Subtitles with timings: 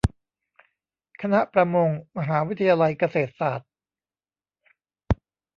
[1.21, 3.69] คณะประมง มหาวิทยาลัยเกษตรศาสตร์